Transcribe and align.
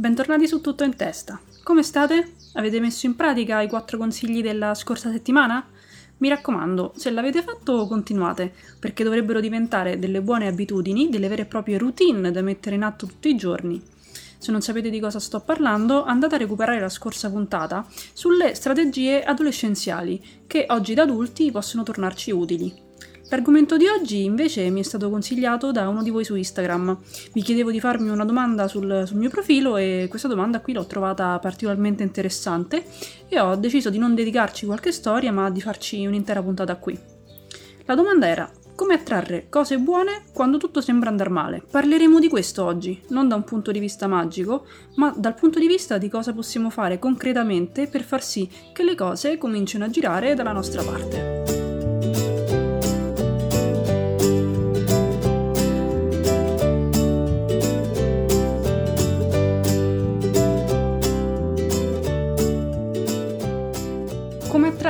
Bentornati 0.00 0.46
su 0.46 0.60
Tutto 0.60 0.84
in 0.84 0.94
Testa. 0.94 1.40
Come 1.64 1.82
state? 1.82 2.34
Avete 2.52 2.78
messo 2.78 3.06
in 3.06 3.16
pratica 3.16 3.62
i 3.62 3.68
quattro 3.68 3.98
consigli 3.98 4.42
della 4.42 4.72
scorsa 4.76 5.10
settimana? 5.10 5.66
Mi 6.18 6.28
raccomando, 6.28 6.92
se 6.94 7.10
l'avete 7.10 7.42
fatto 7.42 7.84
continuate, 7.88 8.52
perché 8.78 9.02
dovrebbero 9.02 9.40
diventare 9.40 9.98
delle 9.98 10.22
buone 10.22 10.46
abitudini, 10.46 11.08
delle 11.08 11.26
vere 11.26 11.42
e 11.42 11.46
proprie 11.46 11.78
routine 11.78 12.30
da 12.30 12.42
mettere 12.42 12.76
in 12.76 12.84
atto 12.84 13.06
tutti 13.06 13.28
i 13.28 13.36
giorni. 13.36 13.82
Se 14.38 14.52
non 14.52 14.62
sapete 14.62 14.88
di 14.88 15.00
cosa 15.00 15.18
sto 15.18 15.40
parlando, 15.40 16.04
andate 16.04 16.36
a 16.36 16.38
recuperare 16.38 16.78
la 16.78 16.88
scorsa 16.88 17.28
puntata 17.28 17.84
sulle 18.12 18.54
strategie 18.54 19.24
adolescenziali 19.24 20.44
che 20.46 20.66
oggi 20.68 20.94
da 20.94 21.02
adulti 21.02 21.50
possono 21.50 21.82
tornarci 21.82 22.30
utili. 22.30 22.86
L'argomento 23.30 23.76
di 23.76 23.86
oggi 23.86 24.24
invece 24.24 24.70
mi 24.70 24.80
è 24.80 24.82
stato 24.82 25.10
consigliato 25.10 25.70
da 25.70 25.86
uno 25.88 26.02
di 26.02 26.08
voi 26.08 26.24
su 26.24 26.34
Instagram. 26.34 26.98
Vi 27.34 27.42
chiedevo 27.42 27.70
di 27.70 27.78
farmi 27.78 28.08
una 28.08 28.24
domanda 28.24 28.68
sul, 28.68 29.04
sul, 29.06 29.18
mio 29.18 29.28
profilo 29.28 29.76
e 29.76 30.06
questa 30.08 30.28
domanda 30.28 30.60
qui 30.60 30.72
l'ho 30.72 30.86
trovata 30.86 31.38
particolarmente 31.38 32.02
interessante 32.02 32.84
e 33.28 33.38
ho 33.38 33.54
deciso 33.56 33.90
di 33.90 33.98
non 33.98 34.14
dedicarci 34.14 34.64
qualche 34.64 34.92
storia 34.92 35.30
ma 35.30 35.50
di 35.50 35.60
farci 35.60 36.06
un'intera 36.06 36.42
puntata 36.42 36.76
qui. 36.76 36.98
La 37.84 37.94
domanda 37.94 38.26
era 38.26 38.50
come 38.74 38.94
attrarre 38.94 39.48
cose 39.50 39.76
buone 39.76 40.22
quando 40.32 40.56
tutto 40.56 40.80
sembra 40.80 41.10
andare 41.10 41.28
male. 41.28 41.62
Parleremo 41.70 42.18
di 42.18 42.28
questo 42.28 42.64
oggi, 42.64 42.98
non 43.08 43.28
da 43.28 43.34
un 43.34 43.44
punto 43.44 43.72
di 43.72 43.78
vista 43.78 44.06
magico, 44.06 44.64
ma 44.94 45.12
dal 45.14 45.34
punto 45.34 45.58
di 45.58 45.66
vista 45.66 45.98
di 45.98 46.08
cosa 46.08 46.32
possiamo 46.32 46.70
fare 46.70 46.98
concretamente 46.98 47.88
per 47.88 48.04
far 48.04 48.22
sì 48.22 48.48
che 48.72 48.84
le 48.84 48.94
cose 48.94 49.36
comincino 49.36 49.84
a 49.84 49.90
girare 49.90 50.34
dalla 50.34 50.52
nostra 50.52 50.82
parte. 50.82 51.57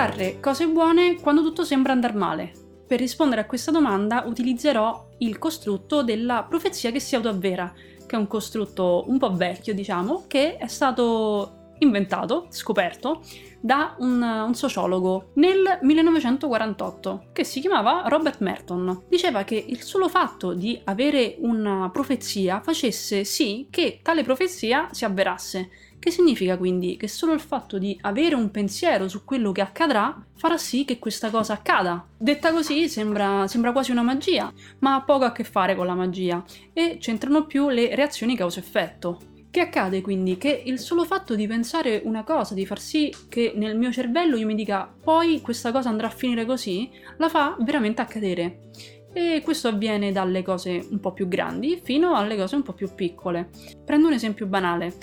Attrarre 0.09 0.41
cose 0.41 0.67
buone 0.67 1.17
quando 1.21 1.43
tutto 1.43 1.65
sembra 1.65 1.93
andare 1.93 2.15
male? 2.15 2.53
Per 2.87 2.99
rispondere 2.99 3.43
a 3.43 3.47
questa 3.47 3.71
domanda 3.71 4.25
utilizzerò 4.27 5.09
il 5.19 5.39
costrutto 5.39 6.03
della 6.03 6.47
profezia 6.49 6.91
che 6.91 7.01
si 7.01 7.15
autoavvera, 7.15 7.73
che 8.07 8.17
è 8.17 8.19
un 8.19 8.27
costrutto 8.27 9.05
un 9.09 9.19
po' 9.19 9.35
vecchio, 9.35 9.75
diciamo, 9.75 10.25
che 10.27 10.57
è 10.57 10.67
stato 10.67 11.58
inventato, 11.79 12.47
scoperto, 12.51 13.23
da 13.61 13.97
un, 13.99 14.23
un, 14.23 14.55
sociologo 14.55 15.31
nel 15.35 15.79
1948 15.83 17.29
che 17.33 17.45
si 17.45 17.61
chiamava 17.61 18.05
Robert 18.07 18.41
Merton. 18.41 19.05
Diceva 19.09 19.45
che 19.45 19.57
il 19.57 19.83
solo 19.83 20.09
fatto 20.09 20.53
di 20.53 20.81
avere 20.85 21.37
una 21.41 21.91
profezia 21.93 22.61
facesse 22.61 23.25
sì 23.25 23.67
che 23.71 24.01
tale 24.03 24.23
profezia 24.23 24.89
si 24.93 25.05
avverasse 25.05 25.71
che 25.99 26.11
significa 26.11 26.57
quindi 26.57 26.97
che 26.97 27.09
solo 27.09 27.33
il 27.33 27.41
fatto 27.41 27.79
di 27.79 27.97
avere 28.03 28.35
un 28.35 28.51
pensiero 28.51 29.09
su 29.09 29.25
quello 29.25 29.53
che 29.53 29.61
accadrà 29.61 30.17
farà 30.37 30.57
sì 30.57 30.85
che 30.85 30.99
questa 30.99 31.31
cosa 31.31 31.55
accada. 31.55 32.07
Detta 32.17 32.53
così 32.53 32.89
sembra, 32.89 33.47
sembra 33.49 33.73
quasi 33.73 33.91
una 33.91 34.03
magia, 34.03 34.53
ma 34.79 34.95
ha 34.95 35.03
poco 35.03 35.25
a 35.25 35.33
che 35.33 35.45
fare 35.45 35.75
con 35.75 35.87
la 35.87 35.95
magia 35.95 36.43
e 36.73 36.99
c'entrano 37.01 37.47
più 37.47 37.69
le 37.69 37.95
reazioni 37.95 38.37
causa-effetto. 38.37 39.37
Che 39.51 39.61
accade 39.61 40.03
quindi? 40.03 40.37
Che 40.37 40.63
il 40.67 40.79
solo 40.79 41.05
fatto 41.05 41.35
di 41.35 41.47
pensare 41.47 42.03
una 42.05 42.23
cosa, 42.23 42.55
di 42.55 42.67
far 42.67 42.79
sì 42.79 43.13
che 43.29 43.53
nel 43.57 43.79
mio 43.79 43.91
cervello 43.91 44.37
io 44.37 44.47
mi 44.47 44.55
dica 44.55 44.93
poi 45.03 45.41
questa 45.41 45.73
cosa 45.73 45.89
andrà 45.89 46.09
a 46.09 46.11
finire 46.11 46.45
così, 46.45 46.91
la 47.17 47.29
fa 47.29 47.57
veramente 47.61 48.03
accadere. 48.03 48.71
E 49.13 49.41
questo 49.43 49.69
avviene 49.69 50.13
dalle 50.13 50.43
cose 50.43 50.87
un 50.91 51.01
po' 51.01 51.13
più 51.13 51.29
grandi 51.29 51.81
fino 51.83 52.15
alle 52.15 52.37
cose 52.37 52.57
un 52.57 52.63
po' 52.63 52.75
più 52.75 52.95
piccole. 52.95 53.49
Prendo 53.85 54.07
un 54.07 54.13
esempio 54.13 54.47
banale 54.47 54.97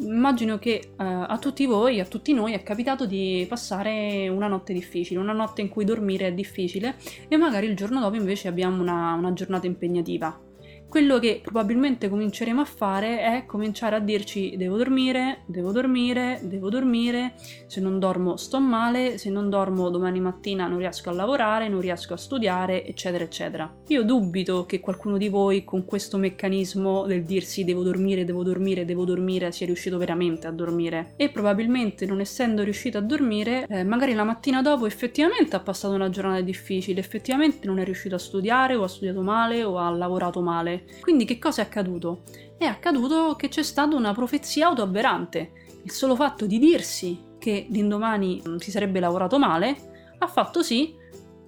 immagino 0.00 0.58
che 0.58 0.92
uh, 0.92 0.94
a 0.96 1.38
tutti 1.38 1.66
voi, 1.66 2.00
a 2.00 2.06
tutti 2.06 2.32
noi 2.32 2.54
è 2.54 2.62
capitato 2.62 3.06
di 3.06 3.44
passare 3.48 4.28
una 4.28 4.46
notte 4.46 4.72
difficile, 4.72 5.20
una 5.20 5.32
notte 5.32 5.60
in 5.60 5.68
cui 5.68 5.84
dormire 5.84 6.28
è 6.28 6.32
difficile 6.32 6.96
e 7.28 7.36
magari 7.36 7.66
il 7.66 7.76
giorno 7.76 8.00
dopo 8.00 8.16
invece 8.16 8.48
abbiamo 8.48 8.80
una, 8.80 9.14
una 9.14 9.32
giornata 9.32 9.66
impegnativa. 9.66 10.48
Quello 10.90 11.20
che 11.20 11.38
probabilmente 11.40 12.08
cominceremo 12.08 12.62
a 12.62 12.64
fare 12.64 13.20
è 13.20 13.46
cominciare 13.46 13.94
a 13.94 14.00
dirci 14.00 14.56
devo 14.56 14.76
dormire, 14.76 15.42
devo 15.46 15.70
dormire, 15.70 16.40
devo 16.42 16.68
dormire, 16.68 17.34
se 17.68 17.80
non 17.80 18.00
dormo 18.00 18.36
sto 18.36 18.58
male, 18.58 19.16
se 19.16 19.30
non 19.30 19.48
dormo 19.48 19.88
domani 19.88 20.18
mattina 20.18 20.66
non 20.66 20.78
riesco 20.78 21.08
a 21.08 21.12
lavorare, 21.12 21.68
non 21.68 21.80
riesco 21.80 22.14
a 22.14 22.16
studiare, 22.16 22.84
eccetera, 22.84 23.22
eccetera. 23.22 23.72
Io 23.86 24.02
dubito 24.02 24.66
che 24.66 24.80
qualcuno 24.80 25.16
di 25.16 25.28
voi 25.28 25.62
con 25.62 25.84
questo 25.84 26.18
meccanismo 26.18 27.06
del 27.06 27.22
dirsi 27.22 27.62
devo 27.62 27.84
dormire, 27.84 28.24
devo 28.24 28.42
dormire, 28.42 28.84
devo 28.84 29.04
dormire 29.04 29.52
sia 29.52 29.66
riuscito 29.66 29.96
veramente 29.96 30.48
a 30.48 30.50
dormire. 30.50 31.12
E 31.14 31.28
probabilmente 31.28 32.04
non 32.04 32.18
essendo 32.18 32.64
riuscito 32.64 32.98
a 32.98 33.00
dormire, 33.00 33.64
eh, 33.68 33.84
magari 33.84 34.12
la 34.12 34.24
mattina 34.24 34.60
dopo 34.60 34.86
effettivamente 34.86 35.54
ha 35.54 35.60
passato 35.60 35.94
una 35.94 36.10
giornata 36.10 36.40
difficile, 36.40 36.98
effettivamente 36.98 37.64
non 37.68 37.78
è 37.78 37.84
riuscito 37.84 38.16
a 38.16 38.18
studiare 38.18 38.74
o 38.74 38.82
ha 38.82 38.88
studiato 38.88 39.22
male 39.22 39.62
o 39.62 39.78
ha 39.78 39.88
lavorato 39.90 40.40
male 40.40 40.78
quindi 41.00 41.24
che 41.24 41.38
cosa 41.38 41.62
è 41.62 41.64
accaduto? 41.64 42.22
È 42.56 42.64
accaduto 42.64 43.36
che 43.36 43.48
c'è 43.48 43.62
stata 43.62 43.96
una 43.96 44.12
profezia 44.12 44.68
autoavverante. 44.68 45.52
Il 45.82 45.90
solo 45.90 46.14
fatto 46.14 46.46
di 46.46 46.58
dirsi 46.58 47.28
che 47.38 47.66
l'indomani 47.70 48.42
mm, 48.46 48.56
si 48.56 48.70
sarebbe 48.70 49.00
lavorato 49.00 49.38
male 49.38 50.14
ha 50.18 50.26
fatto 50.26 50.62
sì 50.62 50.94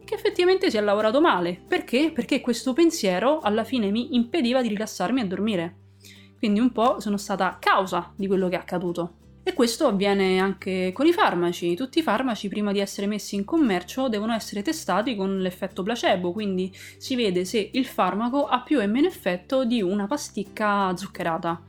che 0.05 0.15
effettivamente 0.15 0.71
si 0.71 0.77
è 0.77 0.81
lavorato 0.81 1.21
male. 1.21 1.63
Perché? 1.67 2.11
Perché 2.13 2.41
questo 2.41 2.73
pensiero 2.73 3.41
alla 3.41 3.65
fine 3.65 3.91
mi 3.91 4.15
impediva 4.15 4.63
di 4.63 4.69
rilassarmi 4.69 5.21
e 5.21 5.27
dormire. 5.27 5.77
Quindi 6.39 6.61
un 6.61 6.73
po' 6.73 6.99
sono 6.99 7.17
stata 7.17 7.57
causa 7.61 8.13
di 8.17 8.27
quello 8.27 8.49
che 8.49 8.57
è 8.57 8.59
accaduto. 8.59 9.15
E 9.45 9.55
questo 9.55 9.87
avviene 9.87 10.39
anche 10.39 10.93
con 10.95 11.07
i 11.07 11.13
farmaci. 11.13 11.75
Tutti 11.75 11.99
i 11.99 12.03
farmaci, 12.03 12.49
prima 12.49 12.71
di 12.71 12.79
essere 12.79 13.09
messi 13.09 13.35
in 13.35 13.45
commercio, 13.45 14.09
devono 14.09 14.33
essere 14.33 14.63
testati 14.63 15.17
con 15.17 15.41
l'effetto 15.41 15.83
placebo, 15.83 16.31
quindi 16.31 16.73
si 16.97 17.17
vede 17.17 17.45
se 17.45 17.71
il 17.73 17.87
farmaco 17.87 18.47
ha 18.47 18.61
più 18.61 18.81
e 18.81 18.87
meno 18.87 19.09
effetto 19.09 19.65
di 19.65 19.83
una 19.83 20.07
pasticca 20.07 20.97
zuccherata. 20.97 21.61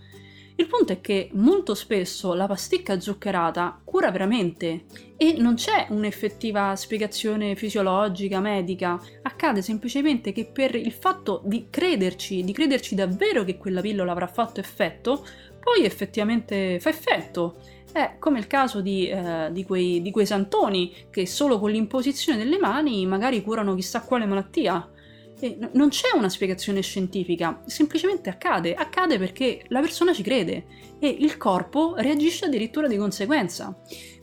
Il 0.56 0.68
punto 0.68 0.94
è 0.94 1.02
che 1.02 1.32
molto 1.34 1.74
spesso 1.74 2.36
la 2.36 2.46
pasticca 2.46 3.00
zuccherata 3.00 3.82
cura 3.84 4.12
veramente 4.12 4.86
e 5.18 5.34
non 5.40 5.56
c'è 5.56 5.88
un'effettiva 5.90 6.76
spiegazione 6.76 7.56
fisiologica, 7.56 8.40
medica, 8.40 9.02
accade 9.24 9.64
semplicemente 9.64 10.32
che 10.32 10.46
per 10.46 10.76
il 10.76 10.92
fatto 10.92 11.42
di 11.44 11.68
crederci, 11.72 12.44
di 12.44 12.54
crederci 12.54 12.94
davvero 12.94 13.44
che 13.44 13.58
quella 13.58 13.82
pillola 13.82 14.12
avrà 14.12 14.28
fatto 14.28 14.60
effetto, 14.60 15.26
poi 15.64 15.86
effettivamente 15.86 16.80
fa 16.80 16.90
effetto. 16.90 17.56
È 17.92 18.16
come 18.20 18.40
il 18.40 18.48
caso 18.48 18.82
di, 18.82 19.08
eh, 19.08 19.50
di, 19.52 19.64
quei, 19.64 20.02
di 20.02 20.12
quei 20.12 20.26
santoni 20.26 20.94
che 21.10 21.26
solo 21.26 21.60
con 21.60 21.72
l'imposizione 21.72 22.38
delle 22.38 22.58
mani 22.58 23.06
magari 23.06 23.42
curano 23.42 23.76
chissà 23.76 24.02
quale 24.02 24.26
malattia. 24.26 24.90
E 25.40 25.58
non 25.74 25.90
c'è 25.90 26.16
una 26.16 26.30
spiegazione 26.30 26.82
scientifica, 26.82 27.62
semplicemente 27.66 28.30
accade, 28.30 28.74
accade 28.74 29.18
perché 29.18 29.64
la 29.68 29.82
persona 29.82 30.14
ci 30.14 30.24
crede 30.24 30.66
e 31.00 31.08
il 31.08 31.38
corpo 31.38 31.96
reagisce 31.98 32.46
addirittura 32.46 32.88
di 32.88 32.98
conseguenza. 32.98 33.78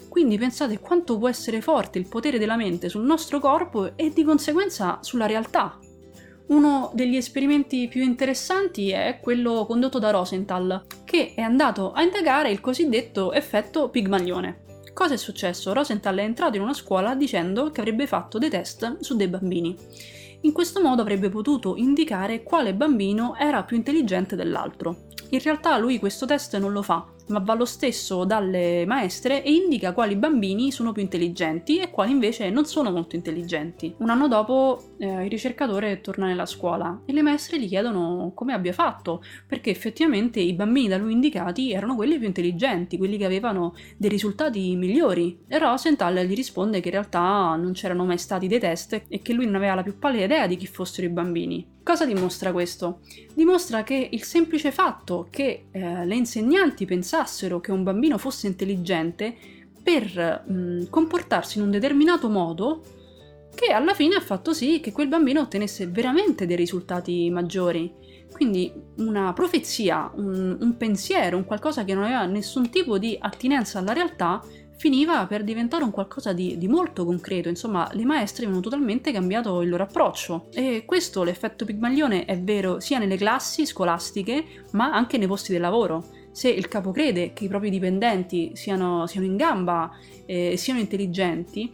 Quindi 0.08 0.38
pensate 0.38 0.80
quanto 0.80 1.18
può 1.18 1.28
essere 1.28 1.60
forte 1.60 1.98
il 1.98 2.08
potere 2.08 2.38
della 2.38 2.56
mente 2.56 2.88
sul 2.88 3.04
nostro 3.04 3.38
corpo 3.38 3.96
e 3.96 4.10
di 4.10 4.24
conseguenza 4.24 4.98
sulla 5.02 5.26
realtà. 5.26 5.78
Uno 6.50 6.90
degli 6.94 7.14
esperimenti 7.14 7.86
più 7.86 8.02
interessanti 8.02 8.90
è 8.90 9.20
quello 9.22 9.66
condotto 9.66 10.00
da 10.00 10.10
Rosenthal, 10.10 10.84
che 11.04 11.32
è 11.36 11.42
andato 11.42 11.92
a 11.92 12.02
indagare 12.02 12.50
il 12.50 12.60
cosiddetto 12.60 13.32
effetto 13.32 13.88
Pigmalione. 13.88 14.62
Cosa 14.92 15.14
è 15.14 15.16
successo? 15.16 15.72
Rosenthal 15.72 16.16
è 16.16 16.24
entrato 16.24 16.56
in 16.56 16.62
una 16.62 16.74
scuola 16.74 17.14
dicendo 17.14 17.70
che 17.70 17.80
avrebbe 17.80 18.08
fatto 18.08 18.38
dei 18.38 18.50
test 18.50 18.98
su 18.98 19.14
dei 19.14 19.28
bambini. 19.28 19.76
In 20.40 20.50
questo 20.50 20.82
modo 20.82 21.02
avrebbe 21.02 21.28
potuto 21.28 21.76
indicare 21.76 22.42
quale 22.42 22.74
bambino 22.74 23.36
era 23.36 23.62
più 23.62 23.76
intelligente 23.76 24.34
dell'altro. 24.34 25.06
In 25.28 25.40
realtà 25.40 25.78
lui 25.78 26.00
questo 26.00 26.26
test 26.26 26.58
non 26.58 26.72
lo 26.72 26.82
fa, 26.82 27.06
ma 27.30 27.38
va 27.40 27.54
lo 27.54 27.64
stesso 27.64 28.24
dalle 28.24 28.84
maestre 28.86 29.42
e 29.42 29.52
indica 29.52 29.92
quali 29.92 30.16
bambini 30.16 30.70
sono 30.70 30.92
più 30.92 31.02
intelligenti 31.02 31.78
e 31.78 31.90
quali 31.90 32.10
invece 32.10 32.50
non 32.50 32.66
sono 32.66 32.90
molto 32.90 33.16
intelligenti. 33.16 33.94
Un 33.98 34.10
anno 34.10 34.28
dopo 34.28 34.82
eh, 34.98 35.24
il 35.24 35.30
ricercatore 35.30 36.00
torna 36.00 36.26
nella 36.26 36.46
scuola 36.46 37.02
e 37.06 37.12
le 37.12 37.22
maestre 37.22 37.58
gli 37.58 37.68
chiedono 37.68 38.32
come 38.34 38.52
abbia 38.52 38.72
fatto, 38.72 39.22
perché 39.46 39.70
effettivamente 39.70 40.40
i 40.40 40.52
bambini 40.52 40.88
da 40.88 40.96
lui 40.96 41.12
indicati 41.12 41.72
erano 41.72 41.94
quelli 41.96 42.18
più 42.18 42.26
intelligenti, 42.26 42.98
quelli 42.98 43.16
che 43.16 43.24
avevano 43.24 43.74
dei 43.96 44.10
risultati 44.10 44.76
migliori. 44.76 45.38
E 45.48 45.58
Rosenthal 45.58 46.14
gli 46.26 46.34
risponde 46.34 46.80
che 46.80 46.88
in 46.88 46.94
realtà 46.94 47.56
non 47.56 47.72
c'erano 47.72 48.04
mai 48.04 48.18
stati 48.18 48.46
dei 48.46 48.58
test 48.58 49.02
e 49.08 49.20
che 49.22 49.32
lui 49.32 49.46
non 49.46 49.56
aveva 49.56 49.74
la 49.74 49.82
più 49.82 49.98
pallida 49.98 50.24
idea 50.24 50.46
di 50.46 50.56
chi 50.56 50.66
fossero 50.66 51.06
i 51.06 51.10
bambini. 51.10 51.78
Cosa 51.82 52.04
dimostra 52.04 52.52
questo? 52.52 53.00
Dimostra 53.34 53.82
che 53.82 54.08
il 54.12 54.22
semplice 54.22 54.70
fatto 54.70 55.28
che 55.30 55.66
eh, 55.70 56.04
le 56.04 56.14
insegnanti 56.14 56.84
pensassero 56.84 57.58
che 57.60 57.72
un 57.72 57.82
bambino 57.82 58.18
fosse 58.18 58.46
intelligente 58.46 59.34
per 59.82 60.44
mh, 60.46 60.52
mm, 60.52 60.82
comportarsi 60.90 61.58
in 61.58 61.64
un 61.64 61.70
determinato 61.70 62.28
modo, 62.28 62.82
che 63.54 63.72
alla 63.72 63.94
fine 63.94 64.14
ha 64.14 64.20
fatto 64.20 64.52
sì 64.52 64.80
che 64.80 64.92
quel 64.92 65.08
bambino 65.08 65.40
ottenesse 65.40 65.86
veramente 65.86 66.46
dei 66.46 66.56
risultati 66.56 67.30
maggiori. 67.30 67.92
Quindi 68.30 68.72
una 68.98 69.32
profezia, 69.32 70.10
un, 70.14 70.56
un 70.60 70.76
pensiero, 70.76 71.36
un 71.36 71.44
qualcosa 71.44 71.84
che 71.84 71.94
non 71.94 72.04
aveva 72.04 72.24
nessun 72.26 72.70
tipo 72.70 72.98
di 72.98 73.16
attinenza 73.20 73.78
alla 73.78 73.92
realtà, 73.92 74.42
finiva 74.80 75.26
per 75.26 75.44
diventare 75.44 75.84
un 75.84 75.90
qualcosa 75.90 76.32
di, 76.32 76.56
di, 76.56 76.66
molto 76.66 77.04
concreto, 77.04 77.50
insomma 77.50 77.86
le 77.92 78.06
maestre 78.06 78.44
avevano 78.44 78.62
totalmente 78.62 79.12
cambiato 79.12 79.60
il 79.60 79.68
loro 79.68 79.82
approccio 79.82 80.46
e 80.54 80.84
questo 80.86 81.22
l'effetto 81.22 81.66
Pigmalione 81.66 82.24
è 82.24 82.40
vero 82.40 82.80
sia 82.80 82.98
nelle 82.98 83.18
classi 83.18 83.66
scolastiche 83.66 84.64
ma 84.72 84.90
anche 84.90 85.18
nei 85.18 85.26
posti 85.26 85.52
del 85.52 85.60
lavoro. 85.60 86.06
Se 86.32 86.48
il 86.48 86.66
capo 86.68 86.92
crede 86.92 87.34
che 87.34 87.44
i 87.44 87.48
propri 87.48 87.68
dipendenti 87.68 88.52
siano, 88.54 89.06
siano 89.06 89.26
in 89.26 89.36
gamba 89.36 89.90
e 90.24 90.52
eh, 90.52 90.56
siano 90.56 90.80
intelligenti, 90.80 91.70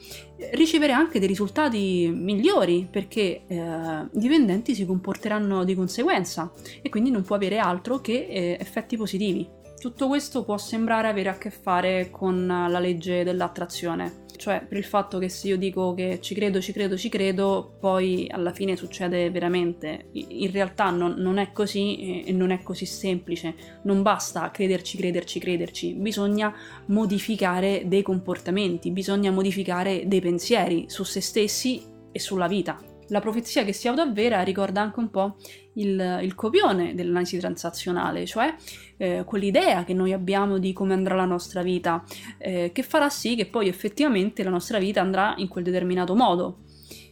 riceverà 0.54 0.96
anche 0.96 1.20
dei 1.20 1.28
risultati 1.28 2.10
migliori 2.12 2.88
perché 2.90 3.42
eh, 3.46 3.56
i 3.56 4.18
dipendenti 4.18 4.74
si 4.74 4.84
comporteranno 4.84 5.62
di 5.62 5.76
conseguenza 5.76 6.50
e 6.82 6.88
quindi 6.88 7.10
non 7.10 7.22
può 7.22 7.36
avere 7.36 7.58
altro 7.58 8.00
che 8.00 8.26
eh, 8.28 8.56
effetti 8.58 8.96
positivi. 8.96 9.55
Tutto 9.78 10.08
questo 10.08 10.42
può 10.42 10.56
sembrare 10.56 11.06
avere 11.06 11.28
a 11.28 11.38
che 11.38 11.50
fare 11.50 12.08
con 12.10 12.46
la 12.46 12.78
legge 12.78 13.24
dell'attrazione, 13.24 14.24
cioè 14.36 14.64
per 14.66 14.78
il 14.78 14.84
fatto 14.84 15.18
che 15.18 15.28
se 15.28 15.48
io 15.48 15.58
dico 15.58 15.94
che 15.94 16.18
ci 16.20 16.34
credo, 16.34 16.60
ci 16.60 16.72
credo, 16.72 16.96
ci 16.96 17.08
credo, 17.08 17.76
poi 17.78 18.26
alla 18.30 18.52
fine 18.52 18.74
succede 18.74 19.30
veramente. 19.30 20.08
In 20.12 20.50
realtà 20.50 20.90
non, 20.90 21.14
non 21.18 21.38
è 21.38 21.52
così 21.52 22.22
e 22.22 22.32
non 22.32 22.50
è 22.50 22.62
così 22.62 22.86
semplice, 22.86 23.54
non 23.82 24.02
basta 24.02 24.50
crederci, 24.50 24.96
crederci, 24.96 25.38
crederci, 25.38 25.92
bisogna 25.92 26.54
modificare 26.86 27.82
dei 27.86 28.02
comportamenti, 28.02 28.90
bisogna 28.90 29.30
modificare 29.30 30.04
dei 30.06 30.20
pensieri 30.20 30.86
su 30.88 31.04
se 31.04 31.20
stessi 31.20 31.82
e 32.10 32.18
sulla 32.18 32.48
vita. 32.48 32.80
La 33.08 33.20
profezia 33.20 33.62
che 33.62 33.72
si 33.72 33.86
autoavvera 33.86 34.42
ricorda 34.42 34.80
anche 34.80 34.98
un 34.98 35.10
po' 35.10 35.36
il, 35.76 36.20
il 36.22 36.34
copione 36.34 36.94
dell'analisi 36.94 37.38
transazionale, 37.38 38.26
cioè 38.26 38.54
eh, 38.96 39.24
quell'idea 39.24 39.84
che 39.84 39.94
noi 39.94 40.12
abbiamo 40.12 40.58
di 40.58 40.72
come 40.72 40.94
andrà 40.94 41.14
la 41.14 41.24
nostra 41.24 41.62
vita, 41.62 42.04
eh, 42.38 42.70
che 42.72 42.82
farà 42.82 43.08
sì 43.08 43.34
che 43.36 43.46
poi 43.46 43.68
effettivamente 43.68 44.42
la 44.42 44.50
nostra 44.50 44.78
vita 44.78 45.00
andrà 45.00 45.34
in 45.38 45.48
quel 45.48 45.64
determinato 45.64 46.14
modo. 46.14 46.58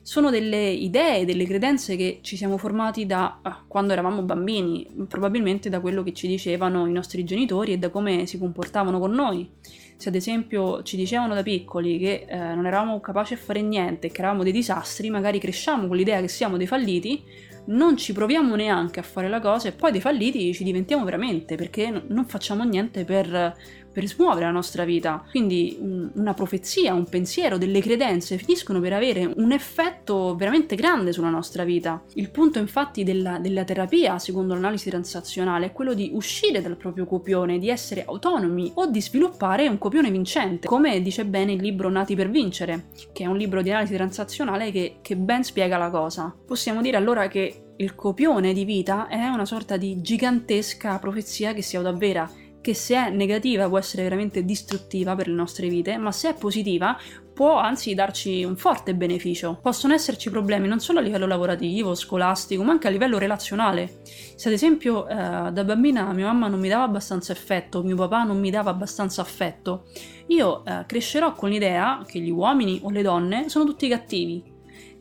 Sono 0.03 0.29
delle 0.29 0.69
idee, 0.69 1.25
delle 1.25 1.47
credenze 1.47 1.97
che 1.97 2.19
ci 2.21 2.37
siamo 2.37 2.59
formati 2.59 3.07
da 3.07 3.39
ah, 3.41 3.65
quando 3.67 3.95
eravamo 3.95 4.21
bambini, 4.21 4.87
probabilmente 5.09 5.71
da 5.71 5.81
quello 5.81 6.03
che 6.03 6.13
ci 6.13 6.27
dicevano 6.27 6.87
i 6.87 6.93
nostri 6.93 7.25
genitori 7.25 7.73
e 7.73 7.79
da 7.79 7.89
come 7.89 8.27
si 8.27 8.37
comportavano 8.37 8.99
con 8.99 9.13
noi 9.13 9.51
se 9.97 10.09
ad 10.09 10.17
esempio 10.17 10.83
ci 10.83 10.97
dicevano 10.97 11.35
da 11.35 11.43
piccoli 11.43 11.99
che 11.99 12.27
eh, 12.29 12.37
non 12.37 12.67
eravamo 12.67 13.01
capaci 13.01 13.35
a 13.35 13.37
fare 13.37 13.63
niente, 13.63 14.11
che 14.11 14.19
eravamo 14.19 14.43
dei 14.43 14.53
disastri, 14.53 15.09
magari 15.09 15.39
cresciamo 15.39 15.87
con 15.87 15.97
l'idea 15.97 16.21
che 16.21 16.29
siamo 16.29 16.57
dei 16.57 16.67
falliti, 16.67 17.23
non 17.67 17.97
ci 17.97 18.13
proviamo 18.13 18.55
neanche 18.55 19.01
a 19.01 19.03
fare 19.03 19.29
la 19.29 19.41
cosa 19.41 19.69
e 19.69 19.73
poi 19.73 19.93
dei 19.93 20.01
falliti 20.01 20.53
ci 20.53 20.65
diventiamo 20.65 21.05
veramente 21.05 21.57
perché 21.57 22.03
non 22.09 22.27
facciamo 22.27 22.65
niente 22.65 23.05
per 23.05 23.55
per 23.95 24.09
smuovere 24.09 24.47
la 24.47 24.51
nostra 24.51 24.85
vita. 24.85 25.25
Quindi 25.31 25.77
un, 25.81 26.11
una 26.15 26.35
profezia, 26.35 26.93
un 26.93 27.09
pensiero, 27.09 27.57
delle 27.57 27.81
credenze 27.81 28.37
finiscono 28.37 28.81
per 28.81 28.93
avere 28.93 29.31
un 29.37 29.53
effetto 29.53 30.35
veramente 30.35 30.75
grande 30.75 31.13
sulla 31.13 31.31
nostra 31.31 31.63
vita. 31.63 32.03
Il 32.15 32.31
punto 32.31 32.59
infatti 32.59 33.05
della, 33.05 33.39
della 33.39 33.63
terapia, 33.63 34.19
secondo 34.19 34.55
l'analisi 34.55 34.91
transazionale, 34.91 35.67
è 35.67 35.73
quello 35.73 35.95
di 35.95 36.11
uscire 36.13 36.61
dal 36.61 36.77
proprio 36.77 37.07
copione, 37.07 37.59
di 37.59 37.71
essere 37.71 38.05
autonomi 38.05 38.73
o 38.75 38.87
di 38.87 39.01
sviluppare 39.01 39.69
un 39.69 39.79
copione 39.79 40.11
vincente, 40.11 40.67
come 40.67 41.01
dice 41.01 41.25
bene 41.25 41.53
il 41.53 41.63
libro 41.63 41.89
Nati 41.89 42.17
per 42.17 42.31
vincere, 42.31 42.87
che 43.13 43.23
è 43.23 43.27
un 43.27 43.37
libro 43.37 43.63
di 43.63 43.71
analisi 43.71 43.95
transazionale 43.95 44.73
che, 44.73 44.97
che 45.01 45.17
ben 45.17 45.45
spiega 45.45 45.79
la 45.79 45.91
cosa. 45.91 46.35
Possiamo 46.45 46.83
dire 46.83 46.97
allora 46.97 47.29
che 47.29 47.61
il 47.77 47.95
copione 47.95 48.53
di 48.53 48.65
vita 48.65 49.09
è 49.09 49.27
una 49.27 49.45
sorta 49.45 49.77
di 49.77 50.01
gigantesca 50.01 50.99
profezia 50.99 51.53
che 51.53 51.63
si 51.63 51.77
autoavvera 51.77 52.31
che 52.65 52.73
se 52.73 52.97
è 52.97 53.11
negativa 53.11 53.69
può 53.69 53.77
essere 53.77 54.05
veramente 54.05 54.43
distruttiva 54.43 55.15
per 55.15 55.29
le 55.29 55.35
nostre 55.35 55.69
vite, 55.69 55.99
ma 55.99 56.11
se 56.11 56.31
è 56.31 56.35
positiva 56.35 56.99
può 57.35 57.59
anzi 57.59 57.93
darci 57.93 58.43
un 58.43 58.57
forte 58.57 58.95
beneficio. 58.95 59.59
Possono 59.61 59.93
esserci 59.93 60.31
problemi 60.31 60.67
non 60.67 60.81
solo 60.81 61.01
a 61.01 61.03
livello 61.03 61.27
lavorativo, 61.27 61.95
scolastico, 61.95 62.63
ma 62.63 62.73
anche 62.73 62.87
a 62.87 62.91
livello 62.91 63.19
relazionale. 63.19 64.01
Se 64.35 64.49
ad 64.49 64.55
esempio 64.55 65.07
eh, 65.07 65.15
da 65.15 65.65
bambina 65.65 66.11
mia 66.15 66.25
mamma 66.25 66.49
non 66.49 66.59
mi 66.59 66.71
dava 66.71 66.85
abbastanza 66.85 67.33
affetto, 67.33 67.83
mio 67.83 67.97
papà 67.97 68.23
non 68.23 68.41
mi 68.41 68.49
dava 68.49 68.71
abbastanza 68.71 69.21
affetto, 69.21 69.85
io 70.29 70.65
eh, 70.65 70.85
crescerò 70.87 71.35
con 71.35 71.51
l'idea 71.51 72.03
che 72.07 72.19
gli 72.19 72.31
uomini 72.31 72.81
o 72.83 72.89
le 72.89 73.03
donne 73.03 73.51
sono 73.51 73.67
tutti 73.67 73.89
cattivi, 73.89 74.43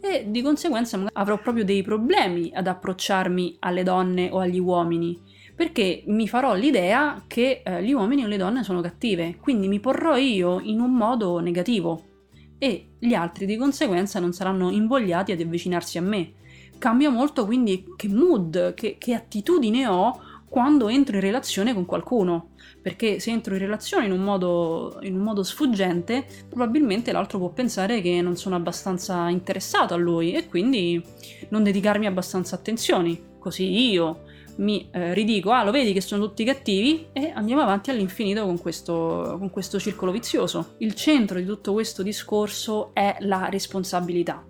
e 0.01 0.25
di 0.27 0.41
conseguenza 0.41 1.01
avrò 1.13 1.39
proprio 1.39 1.63
dei 1.63 1.81
problemi 1.81 2.51
ad 2.53 2.67
approcciarmi 2.67 3.55
alle 3.59 3.83
donne 3.83 4.29
o 4.31 4.39
agli 4.39 4.59
uomini 4.59 5.31
perché 5.55 6.03
mi 6.07 6.27
farò 6.27 6.55
l'idea 6.55 7.23
che 7.27 7.61
eh, 7.63 7.83
gli 7.83 7.91
uomini 7.91 8.23
o 8.23 8.27
le 8.27 8.37
donne 8.37 8.63
sono 8.63 8.81
cattive, 8.81 9.37
quindi 9.39 9.67
mi 9.67 9.79
porrò 9.79 10.17
io 10.17 10.59
in 10.59 10.79
un 10.79 10.93
modo 10.93 11.39
negativo 11.39 12.11
e 12.57 12.91
gli 12.97 13.13
altri 13.13 13.45
di 13.45 13.57
conseguenza 13.57 14.19
non 14.19 14.33
saranno 14.33 14.71
invogliati 14.71 15.31
ad 15.31 15.41
avvicinarsi 15.41 15.97
a 15.97 16.01
me. 16.01 16.33
Cambia 16.77 17.09
molto 17.09 17.45
quindi 17.45 17.85
che 17.95 18.07
mood, 18.07 18.73
che, 18.73 18.95
che 18.97 19.13
attitudine 19.13 19.87
ho 19.87 20.19
quando 20.53 20.87
entro 20.87 21.15
in 21.15 21.21
relazione 21.21 21.73
con 21.73 21.85
qualcuno. 21.85 22.51
Perché 22.81 23.19
se 23.19 23.31
entro 23.31 23.53
in 23.53 23.59
relazione 23.59 24.05
in 24.05 24.11
un, 24.11 24.21
modo, 24.21 24.99
in 25.01 25.15
un 25.15 25.21
modo 25.23 25.41
sfuggente, 25.41 26.25
probabilmente 26.49 27.11
l'altro 27.11 27.37
può 27.37 27.49
pensare 27.49 28.01
che 28.01 28.21
non 28.21 28.35
sono 28.35 28.55
abbastanza 28.55 29.29
interessato 29.29 29.93
a 29.93 29.97
lui 29.97 30.33
e 30.33 30.47
quindi 30.47 31.03
non 31.49 31.63
dedicarmi 31.63 32.05
abbastanza 32.05 32.55
attenzioni. 32.55 33.19
Così 33.39 33.91
io 33.91 34.23
mi 34.57 34.89
eh, 34.91 35.13
ridico, 35.13 35.51
ah 35.51 35.63
lo 35.63 35.71
vedi 35.71 35.93
che 35.93 36.01
sono 36.01 36.25
tutti 36.25 36.43
cattivi 36.43 37.07
e 37.13 37.31
andiamo 37.33 37.61
avanti 37.61 37.89
all'infinito 37.89 38.45
con 38.45 38.59
questo, 38.59 39.35
con 39.39 39.49
questo 39.49 39.79
circolo 39.79 40.11
vizioso. 40.11 40.75
Il 40.79 40.93
centro 40.93 41.39
di 41.39 41.45
tutto 41.45 41.73
questo 41.73 42.03
discorso 42.03 42.91
è 42.93 43.15
la 43.19 43.49
responsabilità. 43.49 44.45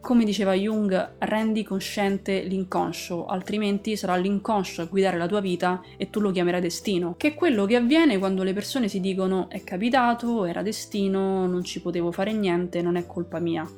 Come 0.00 0.24
diceva 0.24 0.54
Jung, 0.54 1.16
rendi 1.18 1.64
cosciente 1.64 2.42
l'inconscio, 2.42 3.26
altrimenti 3.26 3.96
sarà 3.96 4.16
l'inconscio 4.16 4.82
a 4.82 4.86
guidare 4.86 5.18
la 5.18 5.26
tua 5.26 5.40
vita 5.40 5.82
e 5.96 6.08
tu 6.08 6.20
lo 6.20 6.30
chiamerai 6.30 6.60
destino, 6.60 7.14
che 7.16 7.28
è 7.28 7.34
quello 7.34 7.66
che 7.66 7.76
avviene 7.76 8.16
quando 8.16 8.44
le 8.44 8.52
persone 8.52 8.88
si 8.88 9.00
dicono 9.00 9.50
è 9.50 9.62
capitato, 9.64 10.44
era 10.44 10.62
destino, 10.62 11.46
non 11.46 11.64
ci 11.64 11.82
potevo 11.82 12.12
fare 12.12 12.32
niente, 12.32 12.80
non 12.80 12.96
è 12.96 13.06
colpa 13.06 13.40
mia 13.40 13.68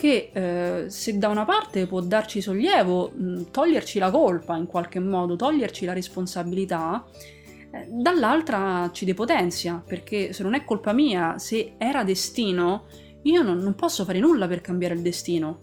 che 0.00 0.30
eh, 0.32 0.88
se 0.88 1.18
da 1.18 1.28
una 1.28 1.44
parte 1.44 1.86
può 1.86 2.00
darci 2.00 2.40
sollievo, 2.40 3.10
mh, 3.10 3.50
toglierci 3.50 3.98
la 3.98 4.10
colpa 4.10 4.56
in 4.56 4.64
qualche 4.64 4.98
modo, 4.98 5.36
toglierci 5.36 5.84
la 5.84 5.92
responsabilità, 5.92 7.04
eh, 7.70 7.86
dall'altra 7.86 8.88
ci 8.94 9.04
depotenzia, 9.04 9.84
perché 9.86 10.32
se 10.32 10.42
non 10.42 10.54
è 10.54 10.64
colpa 10.64 10.94
mia, 10.94 11.36
se 11.36 11.74
era 11.76 12.02
destino, 12.02 12.86
io 13.24 13.42
non, 13.42 13.58
non 13.58 13.74
posso 13.74 14.06
fare 14.06 14.20
nulla 14.20 14.48
per 14.48 14.62
cambiare 14.62 14.94
il 14.94 15.02
destino. 15.02 15.58